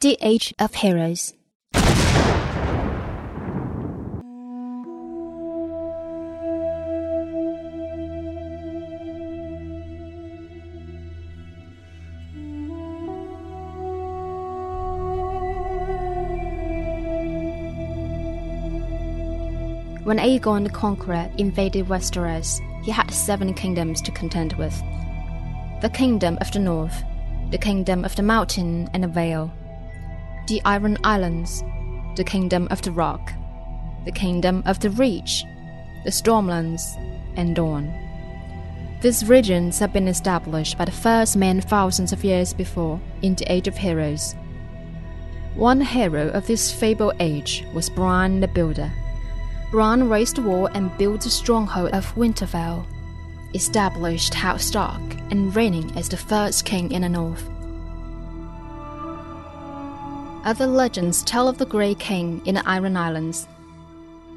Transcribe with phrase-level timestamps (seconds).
[0.00, 1.34] The Age of Heroes.
[20.02, 24.82] When Aegon the Conqueror invaded Westeros, he had seven kingdoms to contend with
[25.82, 27.04] the Kingdom of the North,
[27.50, 29.52] the Kingdom of the Mountain and the Vale,
[30.50, 31.62] the Iron Islands,
[32.16, 33.32] the Kingdom of the Rock,
[34.04, 35.44] the Kingdom of the Reach,
[36.02, 36.96] the Stormlands,
[37.36, 37.94] and Dorne.
[39.00, 43.50] These regions had been established by the first men thousands of years before in the
[43.50, 44.34] Age of Heroes.
[45.54, 48.90] One hero of this fabled age was Bran the Builder.
[49.70, 52.84] Bran raised the wall and built the stronghold of Winterfell,
[53.54, 57.48] established House Stark, and reigning as the first king in the north.
[60.42, 63.46] Other legends tell of the Grey King in the Iron Islands.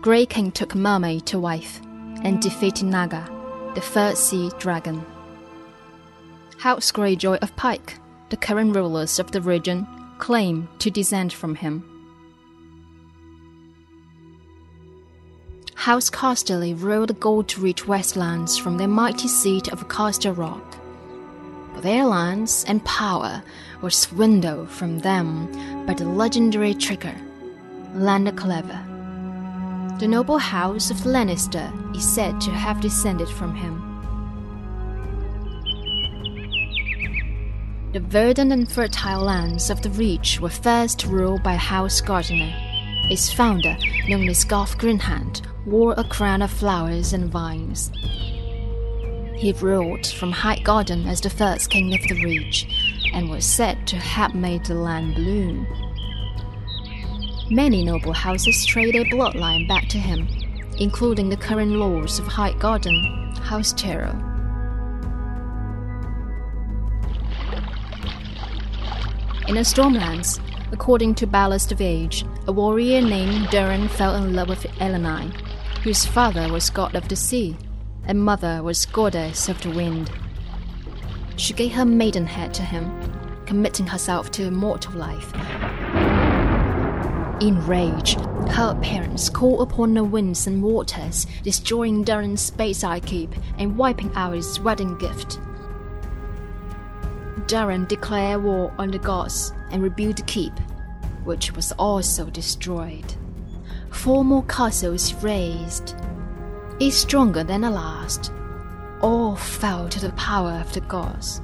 [0.02, 1.80] Grey King took Mermaid to wife
[2.24, 3.26] and defeated Nagga,
[3.74, 5.06] the first sea dragon.
[6.58, 9.88] House Greyjoy of Pyke, the current rulers of the region,
[10.18, 11.90] claim to descend from him.
[15.76, 20.83] House Casterly ruled the gold-rich Westerlands from their mighty seat of Casterly Rock.
[21.84, 23.44] Their lands and power
[23.82, 27.14] were swindled from them by the legendary trigger,
[27.94, 28.80] Lann the Clever.
[30.00, 33.82] The noble house of Lannister is said to have descended from him.
[37.92, 42.54] The verdant and fertile lands of the Reach were first ruled by House Gardener.
[43.12, 43.76] Its founder,
[44.08, 47.92] known as Garth Greenhand, wore a crown of flowers and vines.
[49.36, 52.68] He ruled from Highgarden as the first king of the Reach,
[53.14, 55.68] and was said to have made the land bloom.
[57.50, 60.28] Many noble houses trade their bloodline back to him,
[60.78, 64.16] including the current lords of Highgarden, House Tyrell.
[69.48, 70.40] In the Stormlands,
[70.72, 75.32] according to Ballast of Age, a warrior named Durran fell in love with Elenei,
[75.84, 77.58] whose father was god of the sea,
[78.06, 80.12] and mother was goddess of the wind.
[81.38, 82.92] She gave her maidenhead to him,
[83.46, 85.34] committing herself to immortal life.
[87.42, 88.16] In rage,
[88.52, 94.12] her parents called upon the winds and waters, destroying Durran's space I keep and wiping
[94.16, 95.40] out his wedding gift.
[97.48, 100.54] Durran declared war on the gods and rebuilt the keep,
[101.24, 103.16] which was also destroyed.
[103.90, 105.96] Four more castles raised,
[106.84, 108.34] each stronger than the last.
[109.02, 111.42] All fell to the power of the gods.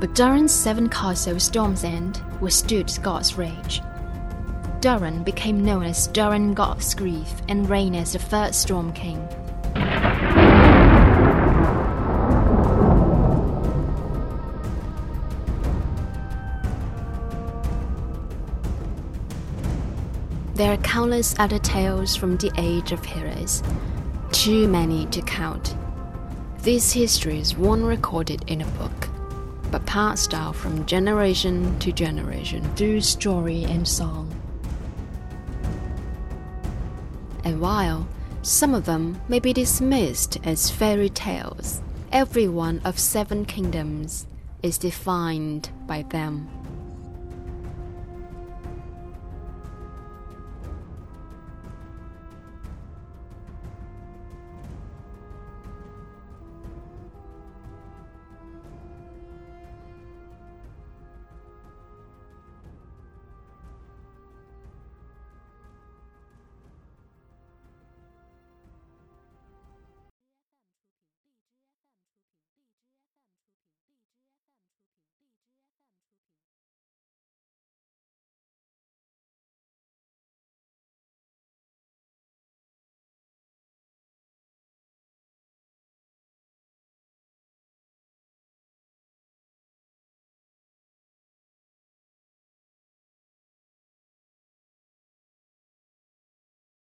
[0.00, 3.82] But Durran's seven castle Storm's End withstood God's rage.
[4.80, 9.28] Durran became known as Durran Godsgrief and reigned as the third Storm King.
[20.54, 23.60] There are countless other tales from the Age of Heroes,
[24.30, 25.74] too many to count.
[26.62, 29.08] These histories weren't recorded in a book,
[29.72, 34.32] but passed down from generation to generation through story and song.
[37.42, 38.06] And while
[38.42, 41.82] some of them may be dismissed as fairy tales,
[42.12, 44.28] every one of seven kingdoms
[44.62, 46.48] is defined by them.